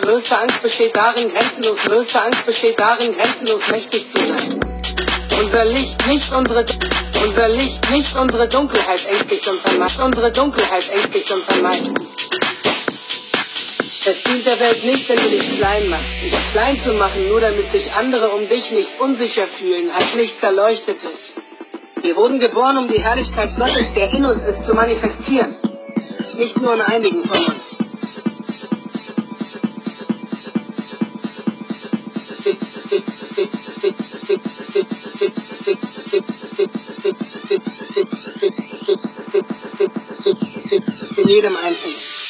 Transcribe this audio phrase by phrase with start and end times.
[0.00, 4.60] Größte Angst besteht darin, grenzenlos, größte Angst besteht darin, grenzenlos mächtig zu sein.
[5.40, 6.64] Unser Licht, nicht unsere,
[7.24, 10.06] unser Licht, nicht unsere Dunkelheit ängstigt uns am.
[10.06, 11.66] Unsere Dunkelheit ängstigt uns am.
[14.04, 16.22] Es dient der Welt nicht, wenn du dich klein machst.
[16.24, 20.42] Dich klein zu machen, nur damit sich andere um dich nicht unsicher fühlen, hat nichts
[20.42, 21.34] Erleuchtetes.
[22.00, 25.56] Wir wurden geboren, um die Herrlichkeit Gottes, der in uns ist, zu manifestieren.
[26.36, 27.81] Nicht nur in einigen von uns.
[41.32, 42.21] Jedem Einzelnen.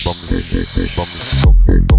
[0.00, 0.14] bum,
[0.96, 1.06] bum,
[1.66, 1.91] bum, bum,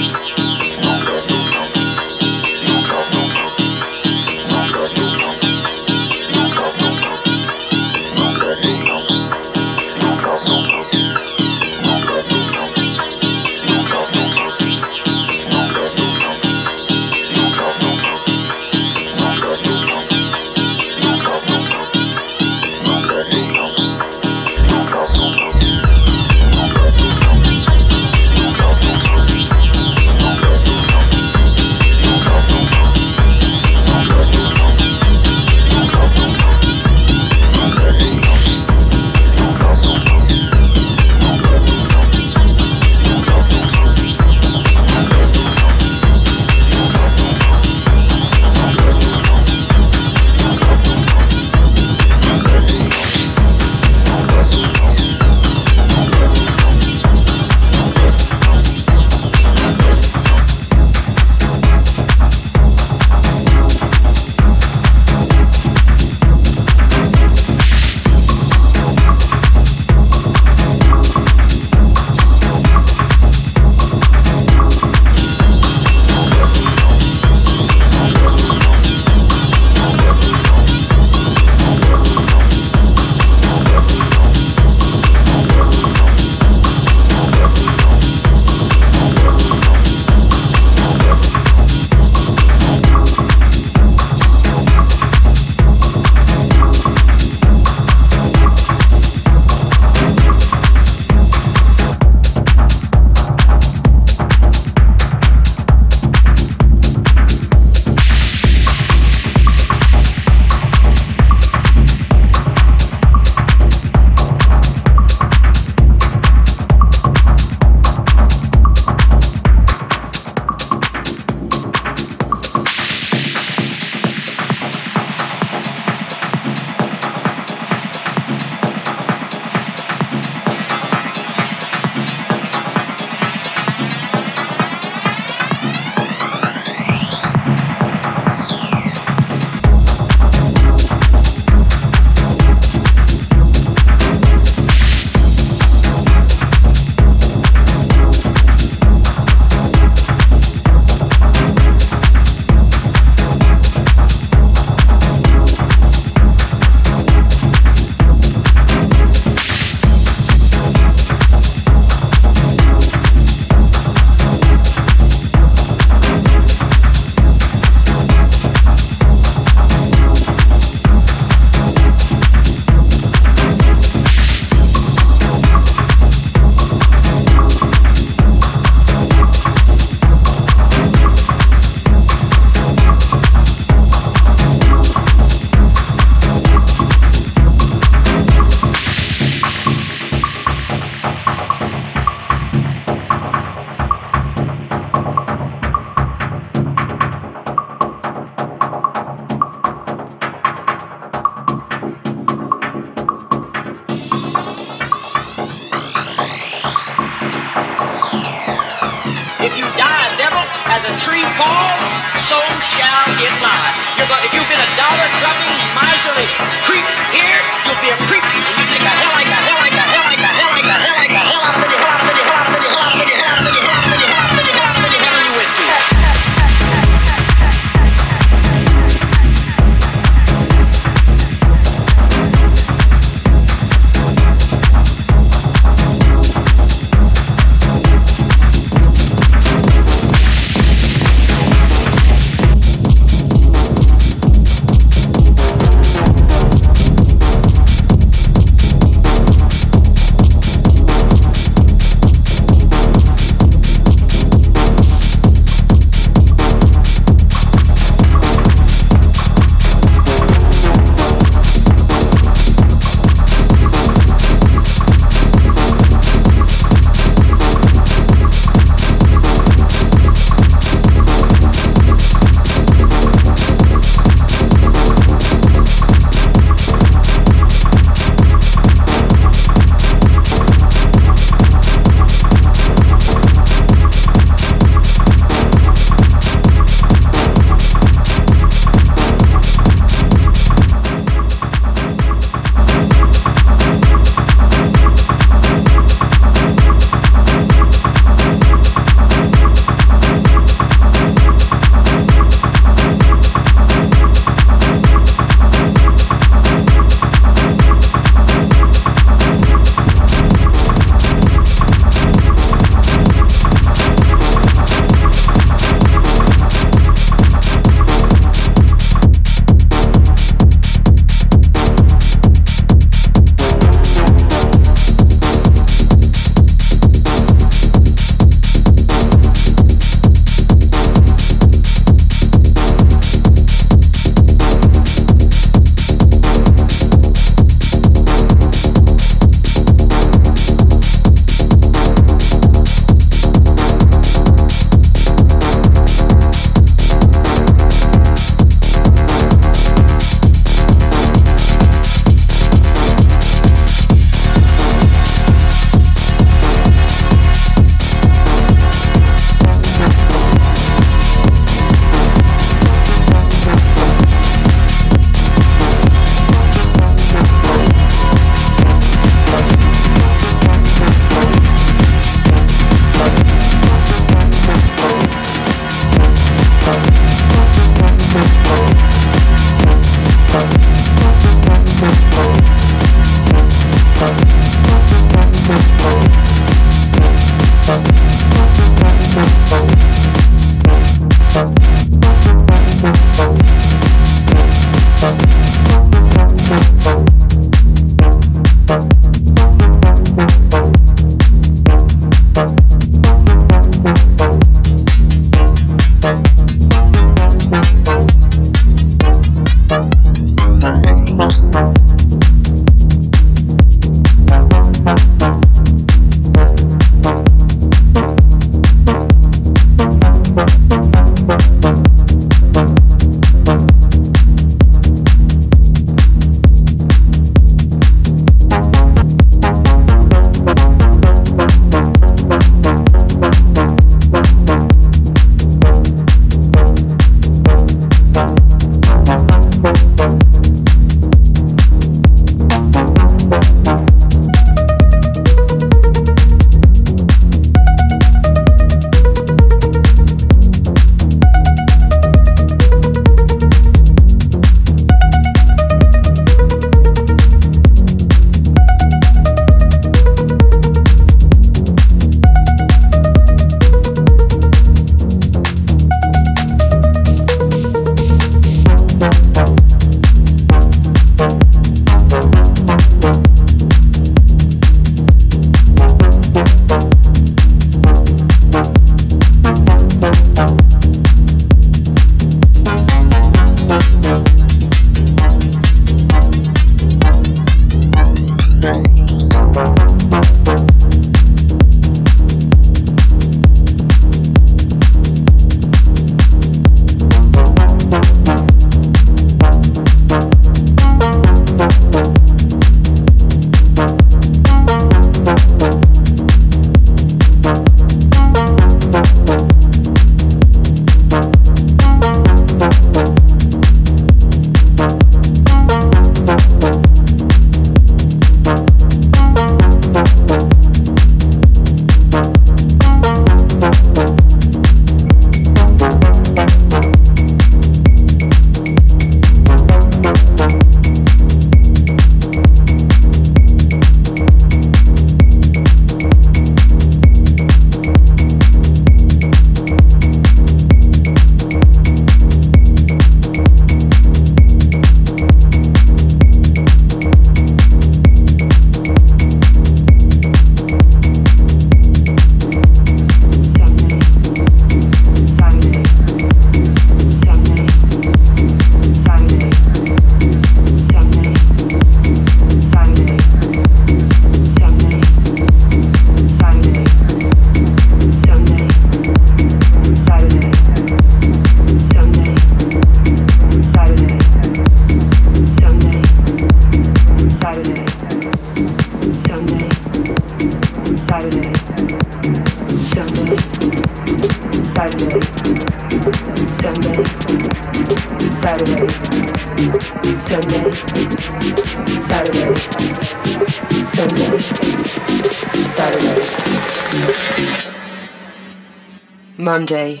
[599.44, 600.00] Monday.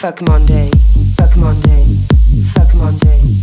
[0.00, 0.70] Fuck Monday,
[1.14, 1.84] fuck Monday,
[2.54, 3.39] fuck Monday,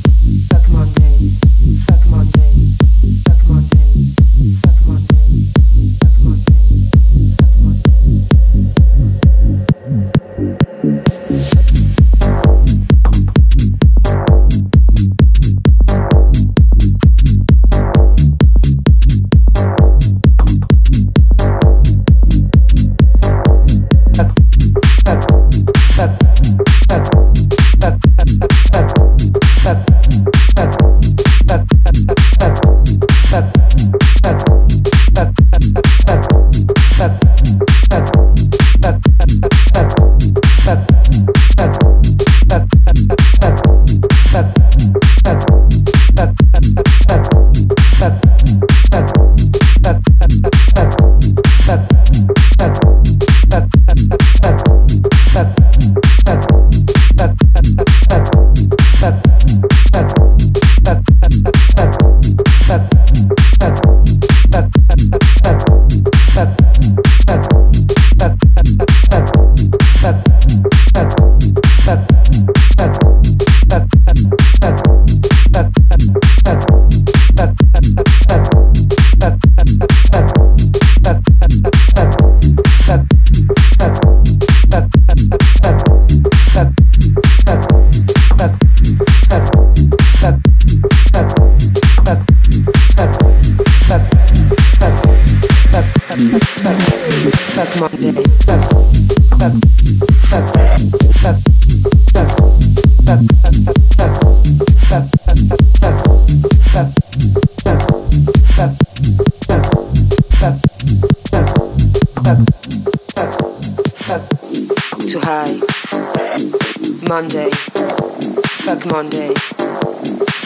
[118.98, 119.32] Monday.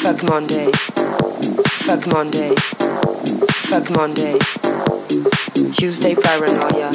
[0.03, 0.69] Fuck Monday.
[1.85, 2.53] Fuck Monday.
[3.69, 4.37] Fuck Monday.
[5.71, 6.91] Tuesday paranoia.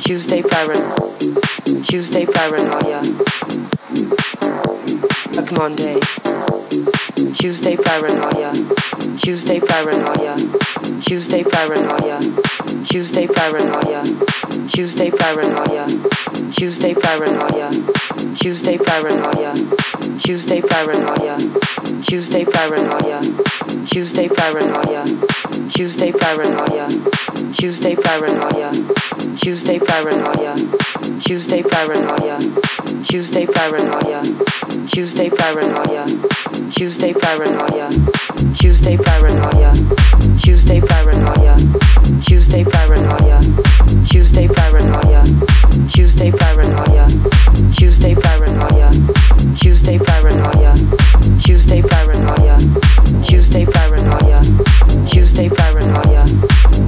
[0.00, 0.96] Tuesday paranoia.
[1.84, 3.04] Tuesday paranoia.
[5.34, 6.00] Fuck Monday.
[7.34, 8.50] Tuesday paranoia.
[9.18, 10.36] Tuesday paranoia.
[11.02, 12.53] Tuesday paranoia.
[12.84, 14.02] Tuesday paranoia,
[14.68, 15.86] Tuesday paranoia,
[16.52, 17.70] Tuesday paranoia,
[18.40, 19.52] Tuesday paranoia,
[20.20, 21.36] Tuesday paranoia,
[22.02, 23.20] Tuesday paranoia,
[23.90, 25.04] Tuesday paranoia,
[25.72, 26.86] Tuesday paranoia,
[27.56, 28.56] Tuesday paranoia,
[29.42, 30.54] Tuesday paranoia,
[31.20, 32.36] Tuesday paranoia,
[33.08, 34.22] Tuesday paranoia,
[34.92, 36.04] Tuesday paranoia,
[36.70, 37.88] Tuesday paranoia,
[38.60, 39.72] Tuesday paranoia,
[40.44, 41.73] Tuesday paranoia.
[42.34, 43.38] Tuesday paranoia.
[44.10, 45.22] Tuesday paranoia.
[45.94, 47.06] Tuesday paranoia.
[47.78, 48.90] Tuesday paranoia.
[49.54, 50.74] Tuesday paranoia.
[51.38, 52.58] Tuesday paranoia.
[53.22, 54.42] Tuesday paranoia.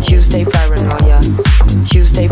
[0.02, 1.20] Tuesday paranoia.
[1.92, 2.28] Tuesday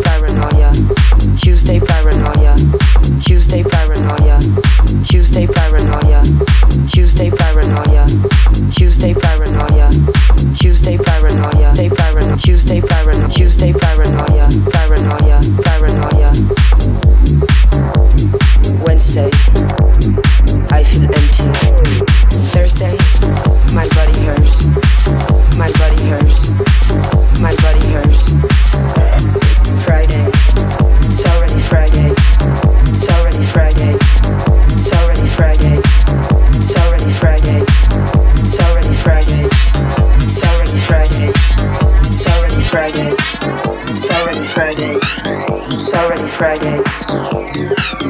[45.76, 46.78] It's already Friday,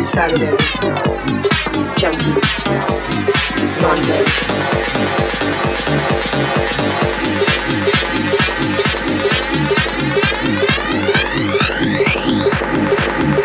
[0.05, 0.55] Saturday,
[1.97, 2.35] Junkie,
[3.81, 4.25] Monday.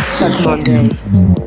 [0.10, 1.39] Suck Monday.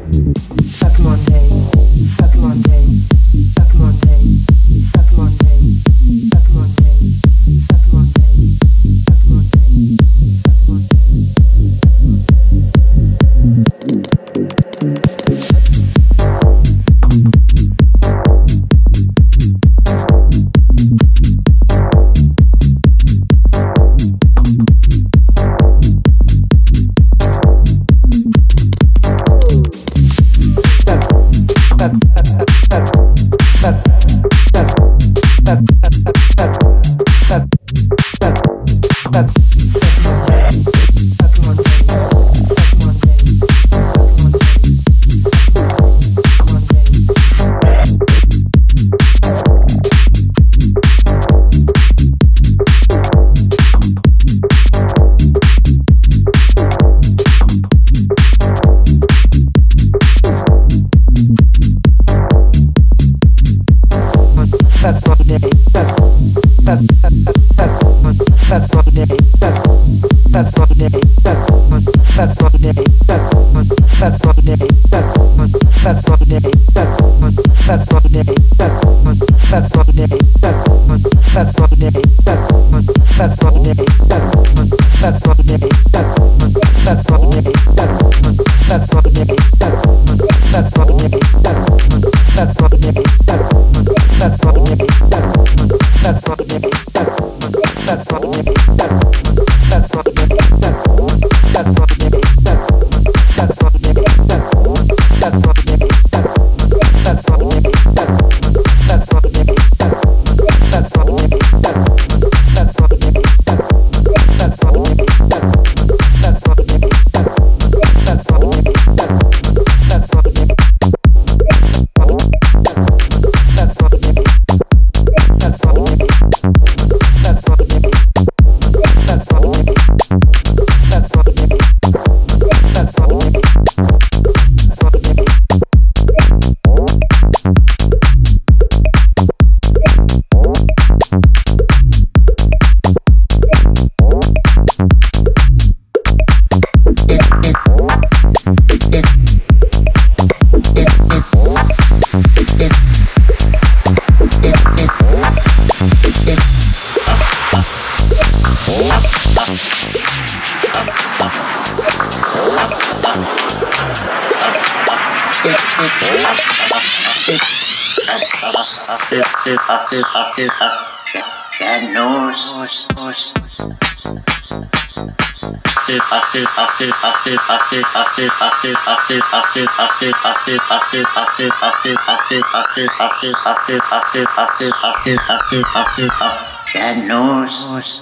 [186.72, 188.00] J'annonce.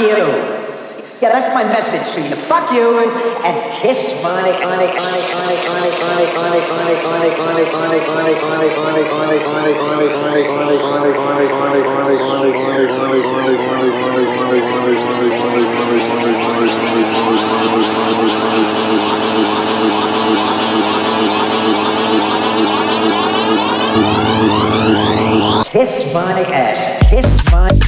[0.00, 0.58] you.
[1.20, 2.36] Yeah, that's my message to you.
[2.46, 3.00] Fuck you
[3.44, 4.48] and kiss my
[25.70, 27.10] Kiss my ass.
[27.10, 27.87] Kiss my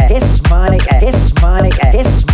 [0.00, 2.25] money, this money, this money, this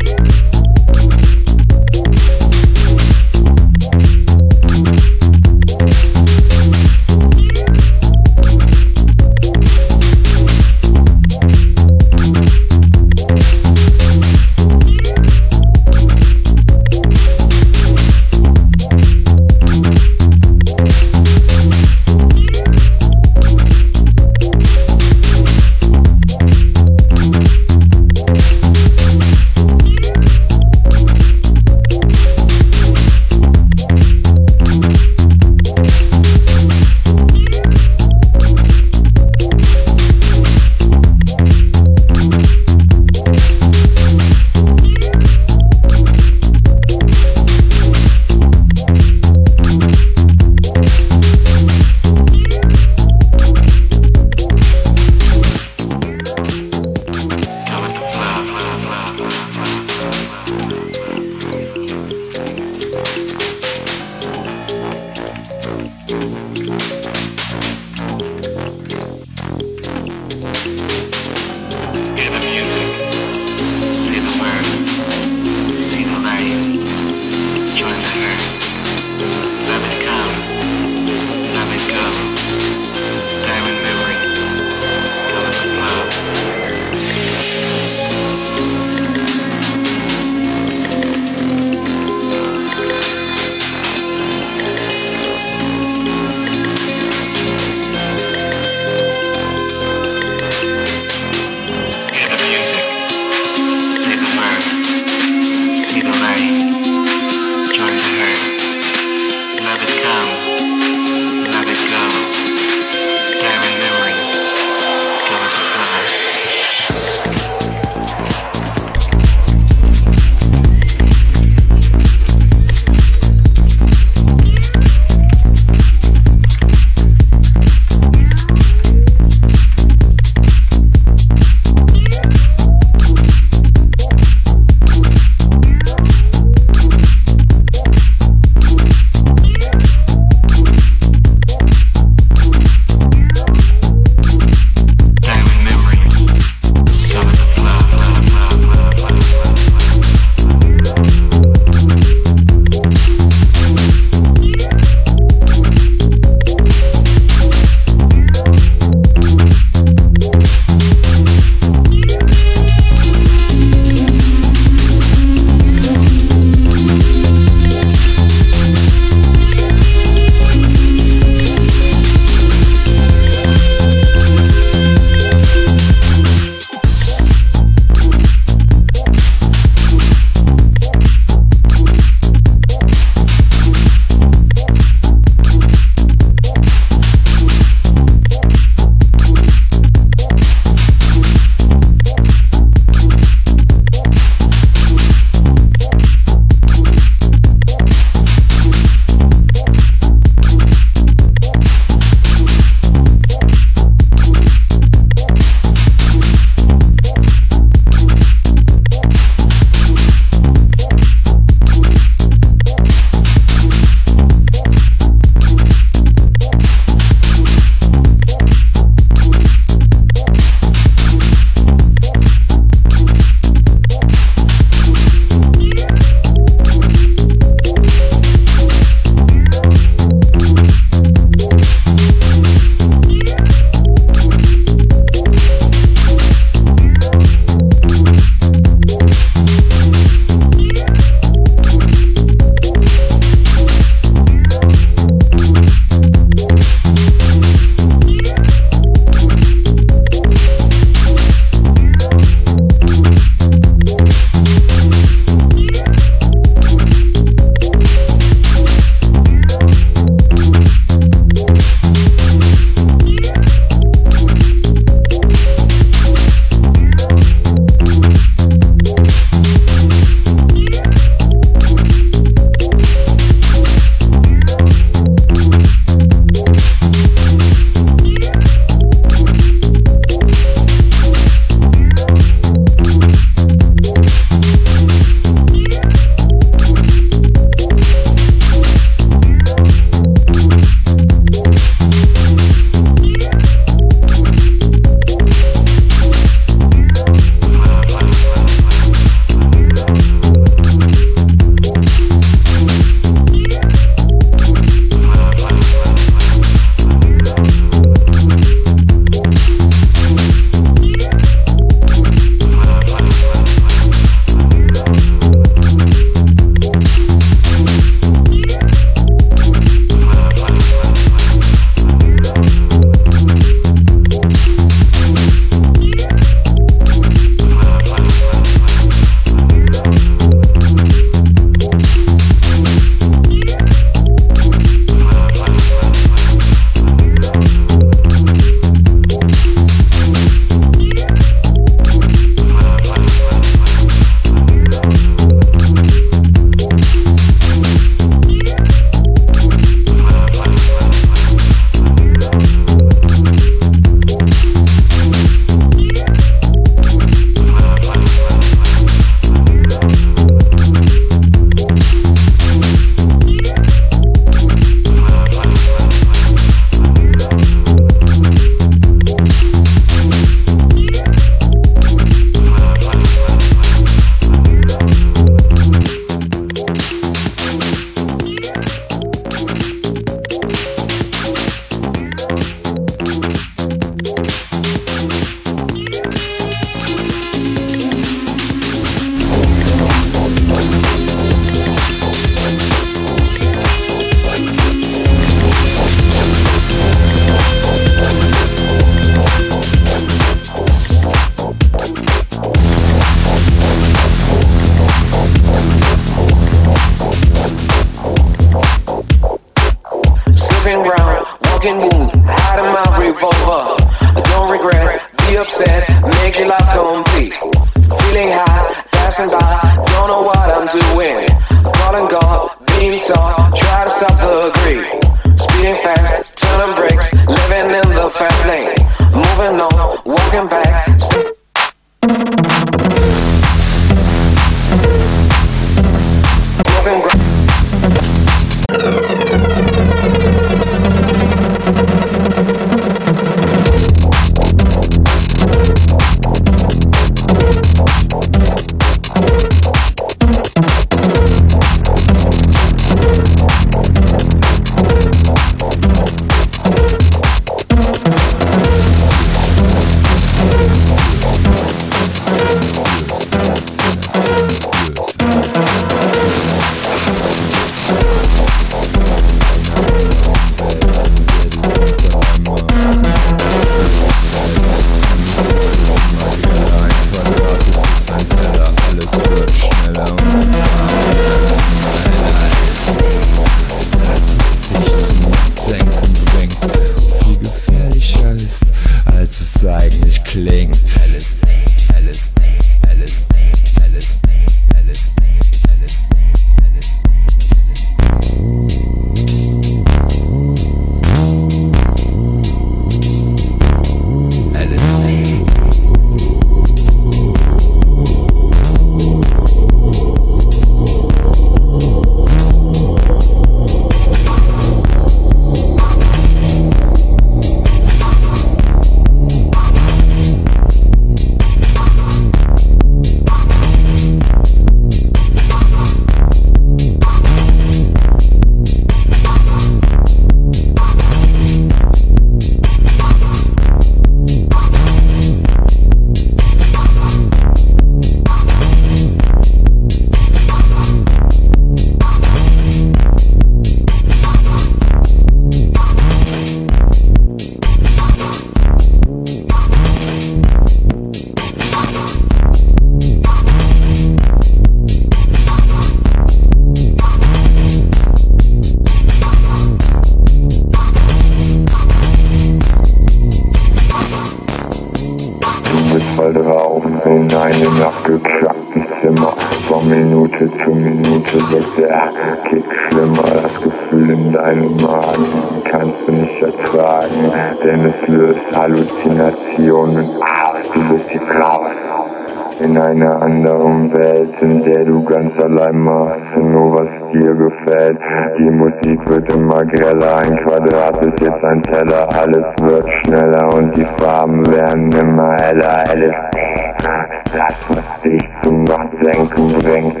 [598.48, 600.00] Nachdenken bringt,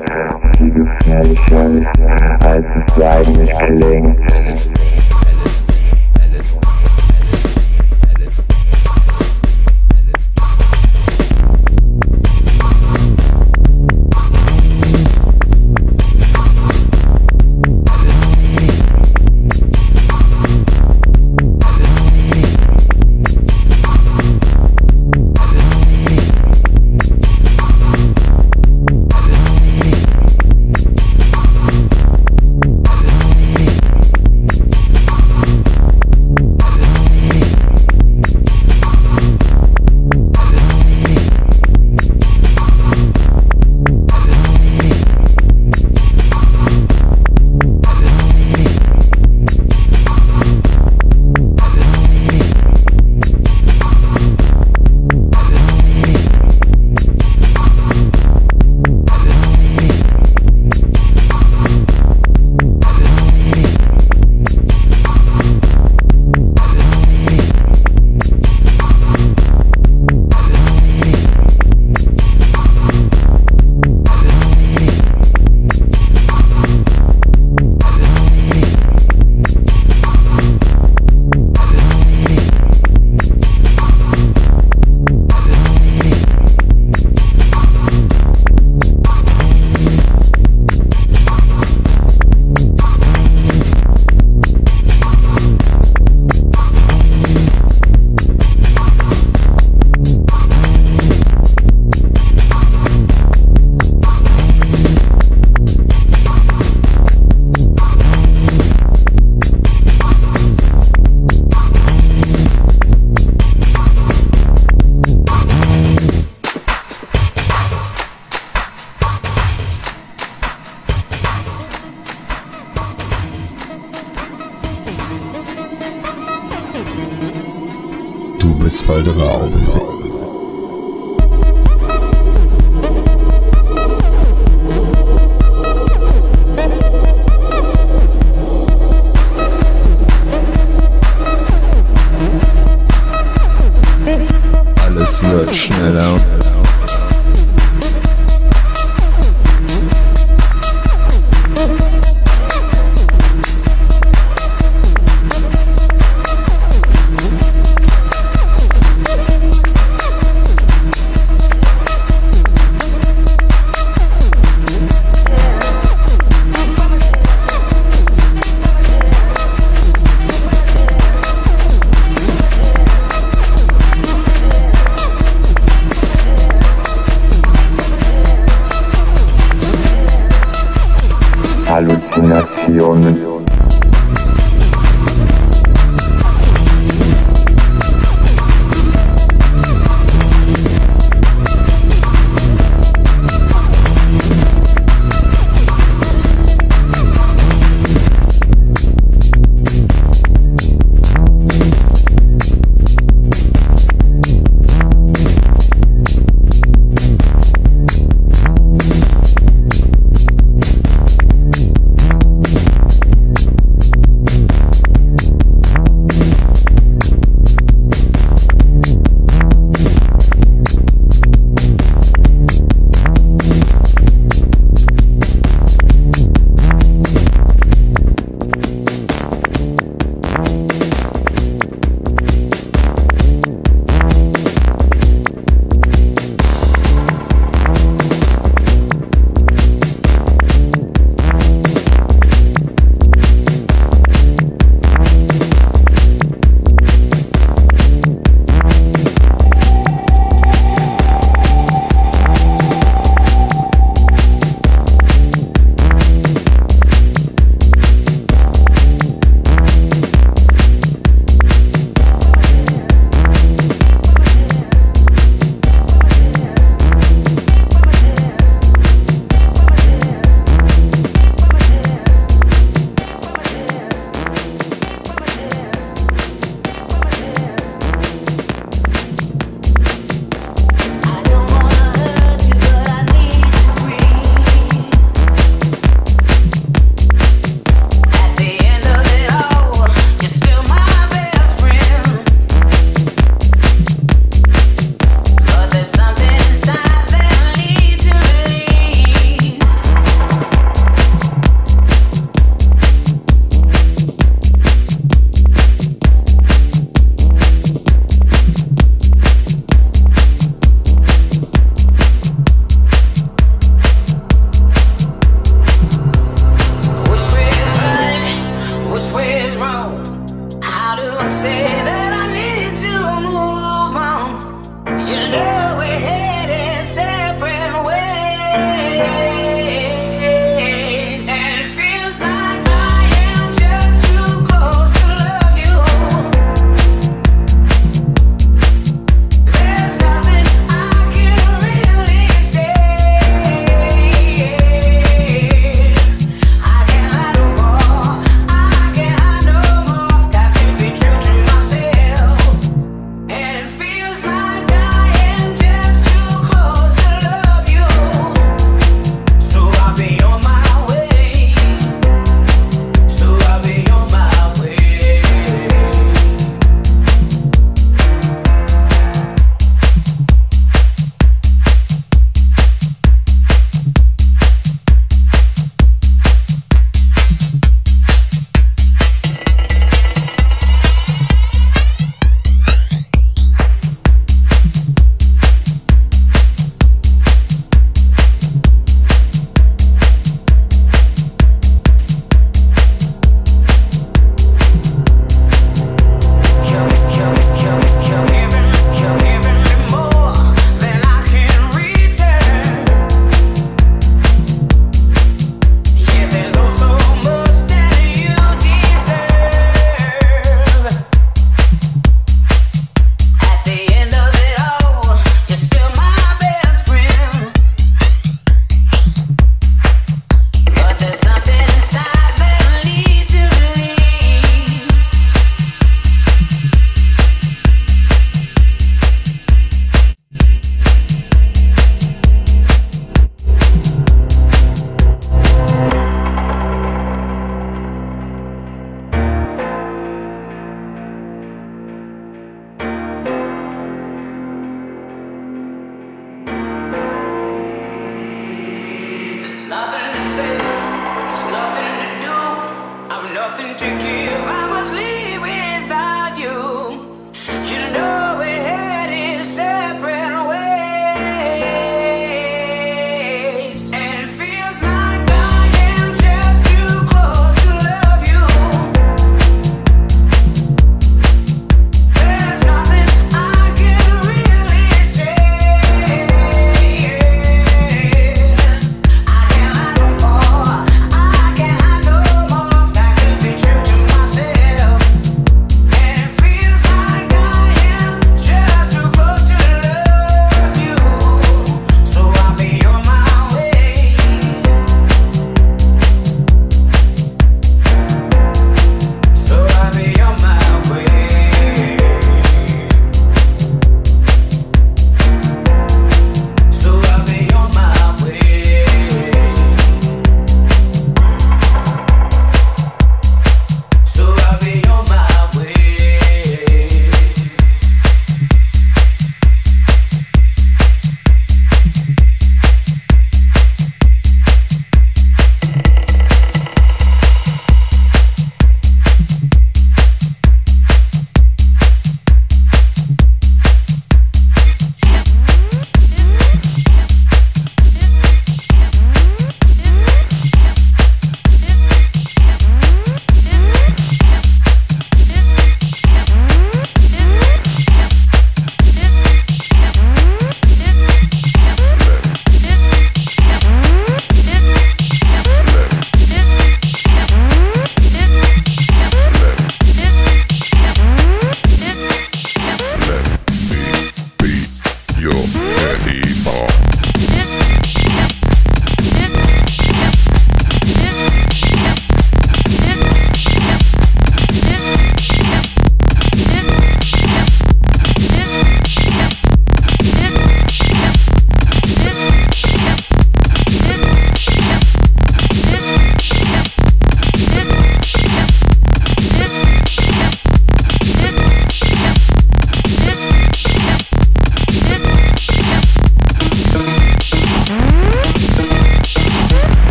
[0.56, 4.99] viel gefährlicher ist, als es eigentlich klingt.